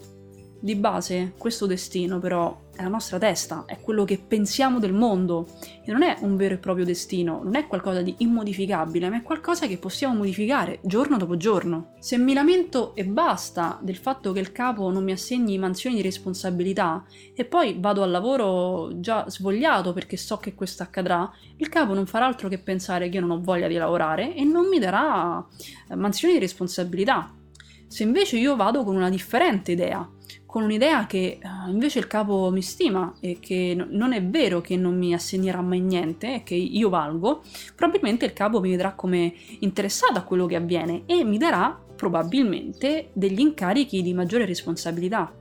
Di 0.60 0.76
base, 0.76 1.34
questo 1.36 1.66
destino 1.66 2.20
però 2.20 2.56
è 2.78 2.84
la 2.84 2.90
nostra 2.90 3.18
testa, 3.18 3.66
è 3.66 3.80
quello 3.82 4.06
che 4.06 4.20
pensiamo 4.20 4.80
del 4.80 4.94
mondo 4.94 5.48
e 5.84 5.92
non 5.92 6.04
è 6.04 6.18
un 6.22 6.38
vero 6.38 6.54
e 6.54 6.58
proprio 6.60 6.86
destino, 6.86 7.42
non 7.44 7.56
è 7.56 7.66
qualcosa 7.66 8.04
di 8.04 8.16
immodificabile, 8.20 9.10
ma 9.10 9.18
è 9.18 9.24
qualcosa 9.24 9.66
che 9.66 9.78
possiamo 9.78 10.16
modificare 10.16 10.80
giorno 10.84 11.18
dopo 11.18 11.38
giorno. 11.38 11.94
Se 12.00 12.18
mi 12.18 12.34
lamento 12.34 12.94
e 12.96 13.04
basta 13.04 13.80
del 13.82 13.98
fatto 13.98 14.32
che 14.32 14.40
il 14.40 14.52
capo 14.52 14.92
non 14.92 15.04
mi 15.04 15.12
assegni 15.12 15.58
mansioni 15.58 15.96
di 15.96 16.04
responsabilità 16.04 17.04
e 17.34 17.46
poi 17.46 17.76
vado 17.80 18.04
al 18.04 18.12
lavoro 18.12 19.00
già 19.00 19.28
svogliato 19.28 19.92
perché 19.92 20.16
so 20.16 20.38
che 20.38 20.54
questo 20.54 20.84
accadrà, 20.84 21.30
il 21.58 21.70
capo 21.70 21.96
non 21.96 22.06
farà 22.06 22.28
altro 22.28 22.48
che 22.48 22.60
pensare 22.60 23.10
che 23.10 23.16
io 23.16 23.22
non 23.22 23.32
ho 23.32 23.42
voglia 23.42 23.68
di 23.68 23.76
lavorare 23.76 24.36
e 24.36 24.44
non 24.44 24.68
mi 24.68 24.78
darà 24.78 25.44
mansioni 25.96 26.36
di 26.36 26.40
responsabilità. 26.40 27.34
Se 27.88 28.04
invece 28.04 28.38
io 28.38 28.56
vado 28.56 28.84
con 28.84 28.96
una 28.96 29.10
differente 29.10 29.72
idea, 29.72 30.08
con 30.48 30.64
un'idea 30.64 31.06
che 31.06 31.40
uh, 31.44 31.70
invece 31.70 32.00
il 32.00 32.08
capo 32.08 32.50
mi 32.52 32.62
stima 32.62 33.14
e 33.20 33.38
che 33.40 33.76
n- 33.76 33.90
non 33.92 34.14
è 34.14 34.24
vero 34.24 34.62
che 34.62 34.78
non 34.78 34.98
mi 34.98 35.14
assegnerà 35.14 35.62
mai 35.62 35.82
niente 35.82 36.36
e 36.36 36.44
che 36.44 36.56
io 36.56 36.90
valgo, 36.90 37.44
probabilmente 37.76 38.26
il 38.26 38.34
capo 38.34 38.62
mi 38.62 38.70
vedrà 38.70 38.94
come 38.94 39.34
interessato 39.60 40.18
a 40.18 40.24
quello 40.24 40.46
che 40.46 40.56
avviene 40.56 41.04
e 41.06 41.24
mi 41.26 41.38
darà 41.38 41.78
probabilmente 41.96 43.10
degli 43.14 43.42
incarichi 43.42 44.02
di 44.02 44.14
maggiore 44.14 44.46
responsabilità. 44.46 45.32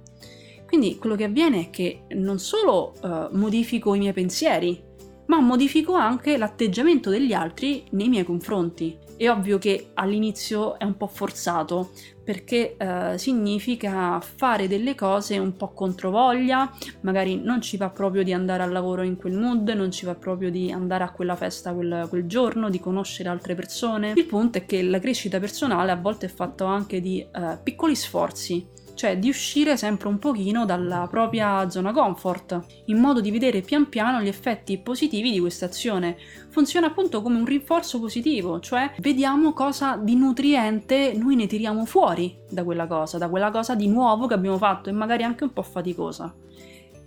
Quindi 0.66 0.98
quello 0.98 1.14
che 1.14 1.24
avviene 1.24 1.60
è 1.60 1.70
che 1.70 2.02
non 2.10 2.40
solo 2.40 2.94
uh, 3.00 3.28
modifico 3.36 3.94
i 3.94 3.98
miei 3.98 4.12
pensieri, 4.12 4.82
ma 5.26 5.40
modifico 5.40 5.94
anche 5.94 6.36
l'atteggiamento 6.36 7.10
degli 7.10 7.32
altri 7.32 7.84
nei 7.90 8.08
miei 8.08 8.24
confronti. 8.24 8.98
È 9.16 9.30
ovvio 9.30 9.56
che 9.56 9.92
all'inizio 9.94 10.78
è 10.78 10.84
un 10.84 10.96
po' 10.96 11.06
forzato 11.06 11.90
perché 12.22 12.76
eh, 12.76 13.14
significa 13.16 14.20
fare 14.20 14.68
delle 14.68 14.94
cose 14.94 15.38
un 15.38 15.56
po' 15.56 15.72
controvoglia, 15.72 16.70
magari 17.02 17.40
non 17.40 17.60
ci 17.60 17.76
va 17.76 17.88
proprio 17.88 18.22
di 18.22 18.32
andare 18.32 18.62
al 18.62 18.72
lavoro 18.72 19.02
in 19.02 19.16
quel 19.16 19.34
mood, 19.34 19.68
non 19.70 19.90
ci 19.90 20.04
va 20.04 20.14
proprio 20.16 20.50
di 20.50 20.70
andare 20.72 21.04
a 21.04 21.12
quella 21.12 21.36
festa 21.36 21.72
quel, 21.72 22.06
quel 22.08 22.26
giorno, 22.26 22.68
di 22.68 22.80
conoscere 22.80 23.28
altre 23.28 23.54
persone. 23.54 24.12
Il 24.16 24.26
punto 24.26 24.58
è 24.58 24.66
che 24.66 24.82
la 24.82 24.98
crescita 24.98 25.38
personale 25.38 25.92
a 25.92 25.96
volte 25.96 26.26
è 26.26 26.28
fatta 26.28 26.66
anche 26.66 27.00
di 27.00 27.20
eh, 27.20 27.58
piccoli 27.62 27.94
sforzi 27.94 28.74
cioè 28.96 29.18
di 29.18 29.28
uscire 29.28 29.76
sempre 29.76 30.08
un 30.08 30.18
pochino 30.18 30.64
dalla 30.64 31.06
propria 31.08 31.70
zona 31.70 31.92
comfort, 31.92 32.60
in 32.86 32.98
modo 32.98 33.20
di 33.20 33.30
vedere 33.30 33.60
pian 33.60 33.88
piano 33.88 34.20
gli 34.20 34.26
effetti 34.26 34.78
positivi 34.78 35.30
di 35.30 35.38
questa 35.38 35.66
azione. 35.66 36.16
Funziona 36.48 36.88
appunto 36.88 37.22
come 37.22 37.38
un 37.38 37.44
rinforzo 37.44 38.00
positivo, 38.00 38.58
cioè 38.58 38.92
vediamo 38.98 39.52
cosa 39.52 39.96
di 39.96 40.16
nutriente 40.16 41.12
noi 41.14 41.36
ne 41.36 41.46
tiriamo 41.46 41.84
fuori 41.84 42.36
da 42.50 42.64
quella 42.64 42.88
cosa, 42.88 43.18
da 43.18 43.28
quella 43.28 43.50
cosa 43.50 43.76
di 43.76 43.86
nuovo 43.86 44.26
che 44.26 44.34
abbiamo 44.34 44.58
fatto 44.58 44.88
e 44.88 44.92
magari 44.92 45.22
anche 45.22 45.44
un 45.44 45.52
po' 45.52 45.62
faticosa 45.62 46.34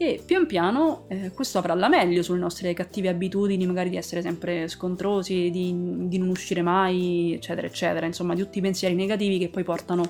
e 0.01 0.21
pian 0.25 0.45
piano 0.45 1.03
eh, 1.09 1.31
questo 1.33 1.57
avrà 1.57 1.73
la 1.73 1.89
meglio 1.89 2.23
sulle 2.23 2.39
nostre 2.39 2.73
cattive 2.73 3.09
abitudini, 3.09 3.65
magari 3.65 3.89
di 3.89 3.97
essere 3.97 4.21
sempre 4.21 4.69
scontrosi, 4.69 5.49
di, 5.51 6.07
di 6.07 6.17
non 6.17 6.29
uscire 6.29 6.61
mai, 6.61 7.33
eccetera, 7.33 7.67
eccetera, 7.67 8.05
insomma 8.05 8.33
di 8.33 8.41
tutti 8.41 8.59
i 8.59 8.61
pensieri 8.61 8.95
negativi 8.95 9.37
che 9.37 9.49
poi 9.49 9.65
portano 9.65 10.09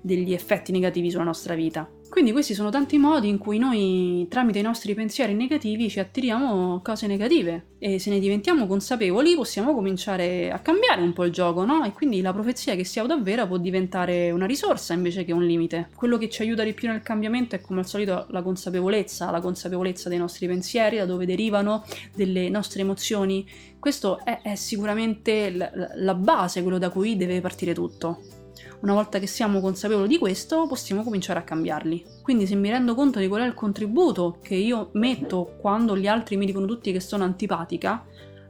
degli 0.00 0.32
effetti 0.32 0.72
negativi 0.72 1.10
sulla 1.10 1.24
nostra 1.24 1.54
vita. 1.54 1.88
Quindi 2.10 2.32
questi 2.32 2.54
sono 2.54 2.70
tanti 2.70 2.98
modi 2.98 3.28
in 3.28 3.38
cui 3.38 3.58
noi 3.58 4.26
tramite 4.28 4.58
i 4.58 4.62
nostri 4.62 4.94
pensieri 4.94 5.32
negativi 5.32 5.88
ci 5.88 6.00
attiriamo 6.00 6.80
cose 6.82 7.06
negative 7.06 7.66
e 7.78 8.00
se 8.00 8.10
ne 8.10 8.18
diventiamo 8.18 8.66
consapevoli 8.66 9.36
possiamo 9.36 9.72
cominciare 9.72 10.50
a 10.50 10.58
cambiare 10.58 11.02
un 11.02 11.12
po' 11.12 11.24
il 11.24 11.30
gioco, 11.30 11.64
no? 11.64 11.84
E 11.84 11.92
quindi 11.92 12.20
la 12.20 12.32
profezia 12.32 12.74
che 12.74 12.82
si 12.82 12.98
autoavvera 12.98 13.46
può 13.46 13.58
diventare 13.58 14.32
una 14.32 14.46
risorsa 14.46 14.92
invece 14.92 15.24
che 15.24 15.32
un 15.32 15.46
limite. 15.46 15.90
Quello 15.94 16.18
che 16.18 16.28
ci 16.28 16.42
aiuta 16.42 16.64
di 16.64 16.72
più 16.72 16.88
nel 16.88 17.00
cambiamento 17.00 17.54
è 17.54 17.60
come 17.60 17.78
al 17.78 17.86
solito 17.86 18.26
la 18.30 18.42
consapevolezza, 18.42 19.30
la 19.30 19.40
consapevolezza 19.40 20.08
dei 20.08 20.18
nostri 20.18 20.48
pensieri, 20.48 20.96
da 20.96 21.06
dove 21.06 21.26
derivano, 21.26 21.84
delle 22.12 22.48
nostre 22.48 22.80
emozioni. 22.80 23.48
Questo 23.78 24.18
è, 24.24 24.40
è 24.42 24.56
sicuramente 24.56 25.50
la, 25.52 25.70
la 25.94 26.14
base, 26.14 26.62
quello 26.62 26.78
da 26.78 26.90
cui 26.90 27.16
deve 27.16 27.40
partire 27.40 27.72
tutto. 27.72 28.39
Una 28.80 28.94
volta 28.94 29.18
che 29.18 29.26
siamo 29.26 29.60
consapevoli 29.60 30.08
di 30.08 30.16
questo, 30.16 30.66
possiamo 30.66 31.02
cominciare 31.02 31.38
a 31.38 31.42
cambiarli. 31.42 32.04
Quindi 32.22 32.46
se 32.46 32.54
mi 32.54 32.70
rendo 32.70 32.94
conto 32.94 33.18
di 33.18 33.28
qual 33.28 33.42
è 33.42 33.46
il 33.46 33.54
contributo 33.54 34.38
che 34.42 34.54
io 34.54 34.88
metto 34.92 35.56
quando 35.60 35.96
gli 35.96 36.06
altri 36.06 36.36
mi 36.36 36.46
dicono 36.46 36.64
tutti 36.64 36.90
che 36.90 37.00
sono 37.00 37.24
antipatica, 37.24 38.04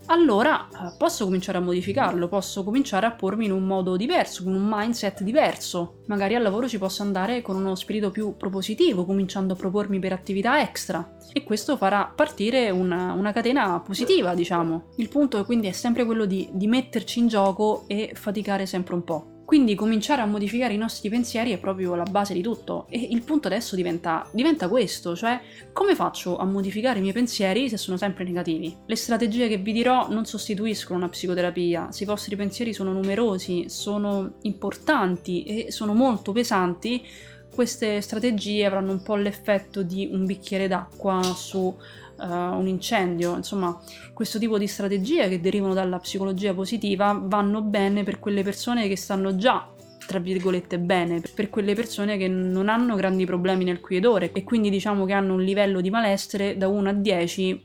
allora 0.06 0.68
eh, 0.68 0.94
posso 0.96 1.24
cominciare 1.24 1.58
a 1.58 1.60
modificarlo, 1.60 2.28
posso 2.28 2.64
cominciare 2.64 3.06
a 3.06 3.12
pormi 3.12 3.46
in 3.46 3.52
un 3.52 3.64
modo 3.64 3.96
diverso, 3.96 4.44
con 4.44 4.54
un 4.54 4.66
mindset 4.68 5.22
diverso. 5.22 6.02
Magari 6.06 6.34
al 6.34 6.42
lavoro 6.42 6.68
ci 6.68 6.78
posso 6.78 7.02
andare 7.02 7.42
con 7.42 7.56
uno 7.56 7.74
spirito 7.74 8.10
più 8.10 8.36
propositivo, 8.36 9.04
cominciando 9.04 9.54
a 9.54 9.56
propormi 9.56 9.98
per 9.98 10.12
attività 10.12 10.60
extra. 10.60 11.16
E 11.32 11.44
questo 11.44 11.76
farà 11.76 12.12
partire 12.12 12.70
una, 12.70 13.12
una 13.12 13.32
catena 13.32 13.80
positiva, 13.80 14.34
diciamo. 14.34 14.90
Il 14.96 15.08
punto 15.08 15.44
quindi 15.44 15.68
è 15.68 15.72
sempre 15.72 16.04
quello 16.04 16.24
di, 16.24 16.48
di 16.52 16.66
metterci 16.66 17.20
in 17.20 17.28
gioco 17.28 17.84
e 17.86 18.12
faticare 18.14 18.66
sempre 18.66 18.94
un 18.94 19.04
po'. 19.04 19.38
Quindi 19.50 19.74
cominciare 19.74 20.22
a 20.22 20.26
modificare 20.26 20.74
i 20.74 20.76
nostri 20.76 21.08
pensieri 21.08 21.50
è 21.50 21.58
proprio 21.58 21.96
la 21.96 22.04
base 22.04 22.34
di 22.34 22.40
tutto 22.40 22.86
e 22.88 23.08
il 23.10 23.22
punto 23.22 23.48
adesso 23.48 23.74
diventa, 23.74 24.24
diventa, 24.30 24.68
questo, 24.68 25.16
cioè 25.16 25.40
come 25.72 25.96
faccio 25.96 26.38
a 26.38 26.44
modificare 26.44 26.98
i 26.98 27.02
miei 27.02 27.12
pensieri 27.12 27.68
se 27.68 27.76
sono 27.76 27.96
sempre 27.96 28.22
negativi? 28.22 28.76
Le 28.86 28.94
strategie 28.94 29.48
che 29.48 29.56
vi 29.56 29.72
dirò 29.72 30.08
non 30.08 30.24
sostituiscono 30.24 31.00
una 31.00 31.08
psicoterapia, 31.08 31.90
se 31.90 32.04
i 32.04 32.06
vostri 32.06 32.36
pensieri 32.36 32.72
sono 32.72 32.92
numerosi, 32.92 33.68
sono 33.68 34.34
importanti 34.42 35.42
e 35.42 35.72
sono 35.72 35.94
molto 35.94 36.30
pesanti, 36.30 37.04
queste 37.52 38.00
strategie 38.02 38.64
avranno 38.64 38.92
un 38.92 39.02
po' 39.02 39.16
l'effetto 39.16 39.82
di 39.82 40.08
un 40.12 40.26
bicchiere 40.26 40.68
d'acqua 40.68 41.20
su 41.24 41.76
uh, 42.20 42.58
un 42.58 42.66
incendio, 42.66 43.36
insomma 43.36 43.78
questo 44.12 44.38
tipo 44.38 44.58
di 44.58 44.66
strategie 44.66 45.28
che 45.28 45.40
derivano 45.40 45.74
dalla 45.74 45.98
psicologia 45.98 46.54
positiva 46.54 47.18
vanno 47.22 47.62
bene 47.62 48.02
per 48.04 48.18
quelle 48.18 48.42
persone 48.42 48.88
che 48.88 48.96
stanno 48.96 49.36
già 49.36 49.72
tra 50.06 50.18
virgolette 50.18 50.80
bene 50.80 51.22
per 51.34 51.50
quelle 51.50 51.74
persone 51.74 52.16
che 52.16 52.26
non 52.26 52.68
hanno 52.68 52.96
grandi 52.96 53.24
problemi 53.26 53.62
nel 53.64 53.80
qui 53.80 53.96
ed 53.96 54.04
ora 54.04 54.28
e 54.32 54.42
quindi 54.42 54.68
diciamo 54.68 55.04
che 55.04 55.12
hanno 55.12 55.34
un 55.34 55.42
livello 55.42 55.80
di 55.80 55.88
malessere 55.88 56.56
da 56.56 56.66
1 56.66 56.88
a 56.88 56.92
10 56.92 57.64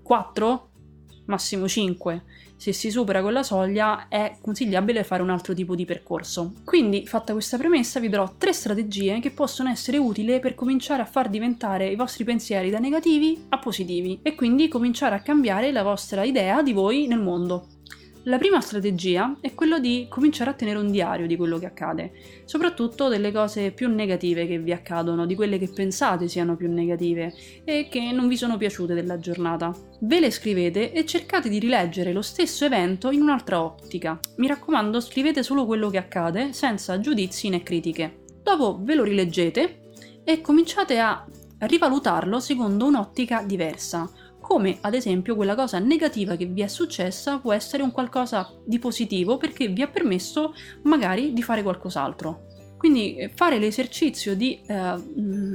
4 0.00 0.70
massimo 1.26 1.66
5 1.66 2.22
se 2.62 2.72
si 2.72 2.92
supera 2.92 3.22
quella 3.22 3.42
soglia 3.42 4.06
è 4.06 4.36
consigliabile 4.40 5.02
fare 5.02 5.20
un 5.20 5.30
altro 5.30 5.52
tipo 5.52 5.74
di 5.74 5.84
percorso. 5.84 6.52
Quindi, 6.64 7.04
fatta 7.08 7.32
questa 7.32 7.58
premessa, 7.58 7.98
vi 7.98 8.08
darò 8.08 8.34
tre 8.38 8.52
strategie 8.52 9.18
che 9.18 9.32
possono 9.32 9.68
essere 9.68 9.98
utili 9.98 10.38
per 10.38 10.54
cominciare 10.54 11.02
a 11.02 11.06
far 11.06 11.28
diventare 11.28 11.88
i 11.88 11.96
vostri 11.96 12.22
pensieri 12.22 12.70
da 12.70 12.78
negativi 12.78 13.46
a 13.48 13.58
positivi 13.58 14.20
e 14.22 14.36
quindi 14.36 14.68
cominciare 14.68 15.16
a 15.16 15.22
cambiare 15.22 15.72
la 15.72 15.82
vostra 15.82 16.22
idea 16.22 16.62
di 16.62 16.72
voi 16.72 17.08
nel 17.08 17.18
mondo. 17.18 17.71
La 18.26 18.38
prima 18.38 18.60
strategia 18.60 19.36
è 19.40 19.52
quello 19.52 19.80
di 19.80 20.06
cominciare 20.08 20.50
a 20.50 20.52
tenere 20.52 20.78
un 20.78 20.92
diario 20.92 21.26
di 21.26 21.34
quello 21.34 21.58
che 21.58 21.66
accade, 21.66 22.12
soprattutto 22.44 23.08
delle 23.08 23.32
cose 23.32 23.72
più 23.72 23.88
negative 23.88 24.46
che 24.46 24.60
vi 24.60 24.72
accadono, 24.72 25.26
di 25.26 25.34
quelle 25.34 25.58
che 25.58 25.68
pensate 25.68 26.28
siano 26.28 26.54
più 26.54 26.72
negative 26.72 27.34
e 27.64 27.88
che 27.90 28.12
non 28.12 28.28
vi 28.28 28.36
sono 28.36 28.56
piaciute 28.56 28.94
della 28.94 29.18
giornata. 29.18 29.74
Ve 30.02 30.20
le 30.20 30.30
scrivete 30.30 30.92
e 30.92 31.04
cercate 31.04 31.48
di 31.48 31.58
rileggere 31.58 32.12
lo 32.12 32.22
stesso 32.22 32.64
evento 32.64 33.10
in 33.10 33.22
un'altra 33.22 33.60
ottica. 33.60 34.20
Mi 34.36 34.46
raccomando, 34.46 35.00
scrivete 35.00 35.42
solo 35.42 35.66
quello 35.66 35.90
che 35.90 35.98
accade, 35.98 36.52
senza 36.52 37.00
giudizi 37.00 37.48
né 37.48 37.64
critiche. 37.64 38.20
Dopo 38.40 38.78
ve 38.82 38.94
lo 38.94 39.02
rileggete 39.02 39.90
e 40.22 40.40
cominciate 40.40 41.00
a 41.00 41.26
rivalutarlo 41.58 42.38
secondo 42.38 42.86
un'ottica 42.86 43.42
diversa 43.42 44.08
come 44.42 44.76
ad 44.82 44.92
esempio 44.92 45.34
quella 45.34 45.54
cosa 45.54 45.78
negativa 45.78 46.36
che 46.36 46.44
vi 46.44 46.60
è 46.60 46.66
successa 46.66 47.38
può 47.38 47.54
essere 47.54 47.82
un 47.82 47.92
qualcosa 47.92 48.52
di 48.66 48.78
positivo 48.78 49.38
perché 49.38 49.68
vi 49.68 49.80
ha 49.80 49.88
permesso 49.88 50.52
magari 50.82 51.32
di 51.32 51.42
fare 51.42 51.62
qualcos'altro. 51.62 52.48
Quindi 52.76 53.14
eh, 53.14 53.30
fare 53.32 53.58
l'esercizio 53.58 54.34
di 54.34 54.60
eh, 54.66 54.74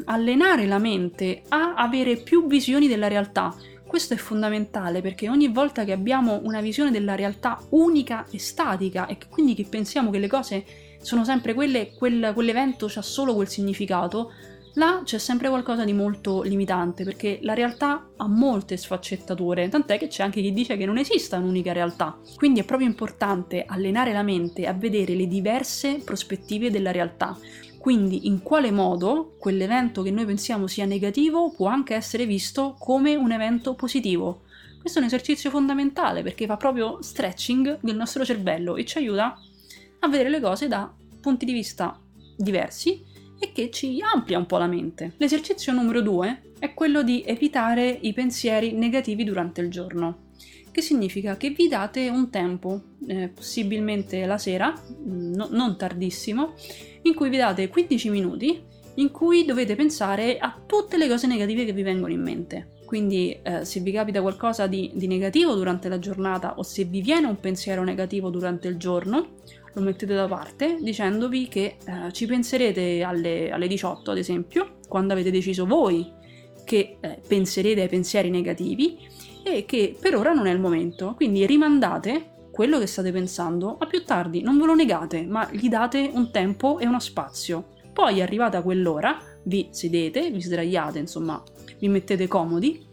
allenare 0.06 0.65
la 0.65 0.79
mente 0.79 1.44
a 1.50 1.74
avere 1.75 2.15
più 2.15 2.48
visioni 2.48 2.88
della 2.88 3.10
realtà. 3.10 3.53
Questo 3.86 4.13
è 4.13 4.17
fondamentale 4.17 5.01
perché 5.01 5.29
ogni 5.29 5.50
volta 5.50 5.84
che 5.84 5.91
abbiamo 5.91 6.39
una 6.44 6.62
visione 6.62 6.89
della 6.89 7.15
realtà 7.15 7.60
unica 7.72 8.25
e 8.32 8.39
statica 8.39 9.08
e 9.08 9.17
quindi 9.29 9.53
che 9.56 9.65
pensiamo 9.70 10.10
che 10.10 10.20
le 10.20 10.27
cose 10.27 10.65
sono 11.01 11.25
sempre 11.25 11.53
quelle, 11.53 11.91
quel, 11.94 12.32
quell'evento 12.34 12.89
ha 12.96 13.01
solo 13.01 13.36
quel 13.36 13.48
significato, 13.48 14.32
Là 14.77 15.01
c'è 15.03 15.17
sempre 15.17 15.50
qualcosa 15.50 15.84
di 15.84 15.91
molto 15.91 16.43
limitante 16.43 17.03
perché 17.03 17.39
la 17.41 17.55
realtà 17.55 18.12
ha 18.15 18.27
molte 18.27 18.77
sfaccettature, 18.77 19.69
tant'è 19.69 19.98
che 19.98 20.05
c'è 20.05 20.22
anche 20.22 20.39
chi 20.39 20.53
dice 20.53 20.77
che 20.77 20.86
non 20.86 21.00
esista 21.00 21.38
un'unica 21.38 21.74
realtà. 21.74 22.15
Quindi 22.36 22.60
è 22.60 22.63
proprio 22.63 22.88
importante 22.88 23.65
allenare 23.65 24.13
la 24.13 24.22
mente 24.22 24.67
a 24.67 24.74
vedere 24.74 25.15
le 25.15 25.25
diverse 25.25 25.96
prospettive 26.05 26.69
della 26.69 26.91
realtà. 26.91 27.36
Quindi 27.79 28.27
in 28.27 28.43
quale 28.43 28.69
modo 28.69 29.34
quell'evento 29.39 30.03
che 30.03 30.12
noi 30.12 30.25
pensiamo 30.25 30.67
sia 30.67 30.86
negativo 30.86 31.50
può 31.50 31.69
anche 31.69 31.96
essere 31.96 32.27
visto 32.27 32.75
come 32.77 33.15
un 33.15 33.31
evento 33.31 33.74
positivo. 33.74 34.43
Questo 34.79 35.00
è 35.00 35.01
un 35.01 35.07
esercizio 35.07 35.50
fondamentale 35.50 36.22
perché 36.22 36.46
fa 36.46 36.55
proprio 36.55 37.01
stretching 37.01 37.79
del 37.81 37.96
nostro 37.96 38.24
cervello 38.24 38.75
e 38.75 38.86
ci 38.86 39.00
aiuta 39.00 39.39
a 40.01 40.07
vedere 40.07 40.29
le 40.29 40.39
cose 40.39 40.67
da 40.67 40.93
punti 41.19 41.46
di 41.46 41.53
vista 41.53 42.00
diversi 42.36 43.15
e 43.39 43.51
che 43.51 43.70
ci 43.70 44.01
amplia 44.01 44.38
un 44.38 44.46
po' 44.46 44.58
la 44.58 44.67
mente. 44.67 45.13
L'esercizio 45.17 45.74
numero 45.74 46.01
due 46.01 46.51
è 46.60 46.74
quello 46.74 47.03
di 47.03 47.24
evitare 47.25 47.98
i 48.01 48.13
pensieri 48.13 48.74
negativi 48.74 49.24
durante 49.24 49.62
il 49.62 49.70
giorno, 49.70 50.25
che 50.72 50.82
significa 50.82 51.38
che 51.38 51.51
vi 51.51 51.67
date 51.67 52.10
un 52.10 52.29
tempo, 52.29 52.82
eh, 53.08 53.29
possibilmente 53.29 54.25
la 54.25 54.38
sera, 54.38 54.74
no, 55.06 55.48
non 55.51 55.77
tardissimo, 55.77 56.53
in 57.03 57.13
cui 57.13 57.29
vi 57.29 57.38
date 57.38 57.67
15 57.67 58.10
minuti 58.10 58.75
in 58.98 59.12
cui 59.12 59.46
dovete 59.46 59.75
pensare 59.75 60.38
a 60.38 60.60
tutte 60.65 60.98
le 60.98 61.08
cose 61.08 61.27
negative 61.27 61.65
che 61.65 61.74
vi 61.74 61.84
vengono 61.84 62.12
in 62.12 62.22
mente. 62.22 62.72
Quindi 62.86 63.38
eh, 63.44 63.65
se 63.65 63.79
vi 63.82 63.91
capita 63.91 64.22
qualcosa 64.22 64.65
di, 64.65 64.91
di 64.94 65.08
negativo 65.08 65.53
durante 65.56 65.89
la 65.89 66.00
giornata 66.00 66.58
o 66.58 66.63
se 66.63 66.86
vi 66.86 67.01
viene 67.01 67.27
un 67.27 67.39
pensiero 67.39 67.84
negativo 67.84 68.29
durante 68.29 68.67
il 68.67 68.77
giorno, 68.77 69.36
lo 69.77 69.84
mettete 69.84 70.15
da 70.15 70.27
parte 70.27 70.79
dicendovi 70.81 71.48
che 71.48 71.77
eh, 71.86 72.12
ci 72.12 72.25
penserete 72.25 73.03
alle, 73.03 73.51
alle, 73.51 73.67
18 73.67 74.12
ad 74.12 74.17
esempio, 74.17 74.77
quando 74.88 75.13
avete 75.13 75.29
deciso 75.29 75.65
voi 75.65 76.12
che 76.65 76.98
eh, 77.00 77.22
penserete 77.25 77.81
ai 77.81 77.88
pensieri 77.88 78.29
negativi 78.29 78.98
e 79.43 79.65
che 79.65 79.96
per 80.00 80.15
ora 80.15 80.34
non 80.34 80.48
è 80.48 80.51
il 80.51 80.60
momento. 80.60 81.13
Quindi 81.15 81.46
rimandate 81.46 82.48
quello 82.51 82.79
che 82.79 82.88
state 82.88 83.12
pensando 83.12 83.77
a 83.77 83.86
più 83.86 84.03
tardi, 84.03 84.41
non 84.41 84.57
ve 84.57 84.65
lo 84.65 84.74
negate, 84.74 85.25
ma 85.25 85.48
gli 85.51 85.69
date 85.69 86.10
un 86.12 86.31
tempo 86.31 86.79
e 86.79 86.88
uno 86.88 87.00
spazio. 87.00 87.75
Poi 87.93 88.22
arrivata 88.22 88.63
quell'ora, 88.63 89.19
vi 89.43 89.67
sedete, 89.72 90.31
vi 90.31 90.41
sdraiate, 90.41 90.98
insomma, 90.98 91.41
vi 91.79 91.88
mettete 91.88 92.27
comodi 92.27 92.87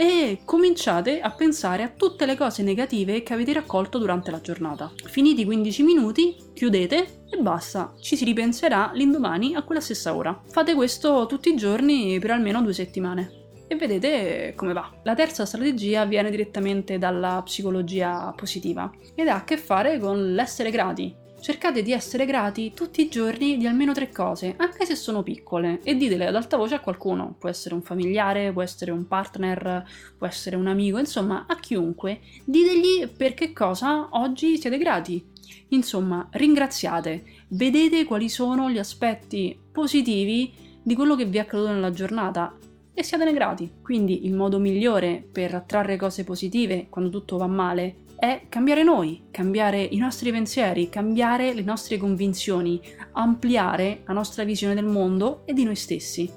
e 0.00 0.40
cominciate 0.46 1.20
a 1.20 1.30
pensare 1.30 1.82
a 1.82 1.90
tutte 1.94 2.24
le 2.24 2.34
cose 2.34 2.62
negative 2.62 3.22
che 3.22 3.34
avete 3.34 3.52
raccolto 3.52 3.98
durante 3.98 4.30
la 4.30 4.40
giornata. 4.40 4.90
Finiti 5.04 5.42
i 5.42 5.44
15 5.44 5.82
minuti, 5.82 6.36
chiudete 6.54 7.24
e 7.28 7.36
basta, 7.36 7.92
ci 8.00 8.16
si 8.16 8.24
ripenserà 8.24 8.92
l'indomani 8.94 9.54
a 9.54 9.62
quella 9.62 9.82
stessa 9.82 10.16
ora. 10.16 10.40
Fate 10.48 10.72
questo 10.72 11.26
tutti 11.26 11.50
i 11.50 11.54
giorni 11.54 12.18
per 12.18 12.30
almeno 12.30 12.62
due 12.62 12.72
settimane 12.72 13.64
e 13.68 13.76
vedete 13.76 14.54
come 14.56 14.72
va. 14.72 14.90
La 15.02 15.14
terza 15.14 15.44
strategia 15.44 16.06
viene 16.06 16.30
direttamente 16.30 16.96
dalla 16.96 17.42
psicologia 17.44 18.32
positiva 18.34 18.90
ed 19.14 19.28
ha 19.28 19.34
a 19.34 19.44
che 19.44 19.58
fare 19.58 19.98
con 19.98 20.32
l'essere 20.32 20.70
grati. 20.70 21.14
Cercate 21.40 21.82
di 21.82 21.92
essere 21.92 22.26
grati 22.26 22.72
tutti 22.74 23.00
i 23.02 23.08
giorni 23.08 23.56
di 23.56 23.66
almeno 23.66 23.92
tre 23.92 24.10
cose, 24.10 24.54
anche 24.58 24.84
se 24.84 24.94
sono 24.94 25.22
piccole, 25.22 25.80
e 25.82 25.96
ditele 25.96 26.26
ad 26.26 26.34
alta 26.34 26.56
voce 26.56 26.74
a 26.74 26.80
qualcuno. 26.80 27.34
Può 27.38 27.48
essere 27.48 27.74
un 27.74 27.82
familiare, 27.82 28.52
può 28.52 28.62
essere 28.62 28.90
un 28.90 29.06
partner, 29.08 29.84
può 30.16 30.26
essere 30.26 30.56
un 30.56 30.66
amico, 30.66 30.98
insomma, 30.98 31.46
a 31.48 31.56
chiunque. 31.58 32.20
Ditegli 32.44 33.08
per 33.08 33.34
che 33.34 33.52
cosa 33.52 34.08
oggi 34.12 34.58
siete 34.58 34.78
grati. 34.78 35.24
Insomma, 35.68 36.28
ringraziate, 36.30 37.24
vedete 37.48 38.04
quali 38.04 38.28
sono 38.28 38.70
gli 38.70 38.78
aspetti 38.78 39.58
positivi 39.72 40.52
di 40.82 40.94
quello 40.94 41.16
che 41.16 41.24
vi 41.24 41.38
è 41.38 41.40
accaduto 41.40 41.72
nella 41.72 41.90
giornata 41.90 42.56
e 42.92 43.02
siatene 43.02 43.32
grati. 43.32 43.70
Quindi 43.82 44.26
il 44.26 44.34
modo 44.34 44.58
migliore 44.58 45.26
per 45.30 45.54
attrarre 45.54 45.96
cose 45.96 46.24
positive 46.24 46.86
quando 46.88 47.10
tutto 47.10 47.36
va 47.36 47.46
male 47.46 48.08
è 48.20 48.42
cambiare 48.50 48.82
noi, 48.82 49.28
cambiare 49.30 49.80
i 49.82 49.96
nostri 49.96 50.30
pensieri, 50.30 50.90
cambiare 50.90 51.54
le 51.54 51.62
nostre 51.62 51.96
convinzioni, 51.96 52.78
ampliare 53.12 54.02
la 54.04 54.12
nostra 54.12 54.44
visione 54.44 54.74
del 54.74 54.84
mondo 54.84 55.40
e 55.46 55.54
di 55.54 55.64
noi 55.64 55.74
stessi. 55.74 56.30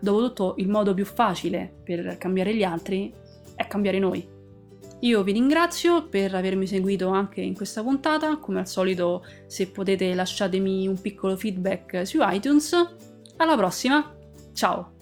Dopotutto 0.00 0.54
il 0.56 0.68
modo 0.68 0.92
più 0.92 1.04
facile 1.04 1.72
per 1.84 2.18
cambiare 2.18 2.52
gli 2.52 2.64
altri 2.64 3.14
è 3.54 3.64
cambiare 3.68 4.00
noi. 4.00 4.26
Io 5.02 5.22
vi 5.22 5.30
ringrazio 5.30 6.08
per 6.08 6.34
avermi 6.34 6.66
seguito 6.66 7.08
anche 7.10 7.40
in 7.40 7.54
questa 7.54 7.82
puntata, 7.82 8.38
come 8.38 8.58
al 8.58 8.66
solito 8.66 9.24
se 9.46 9.68
potete 9.68 10.12
lasciatemi 10.14 10.88
un 10.88 11.00
piccolo 11.00 11.36
feedback 11.36 12.04
su 12.04 12.18
iTunes. 12.22 12.72
Alla 13.36 13.56
prossima, 13.56 14.12
ciao! 14.52 14.99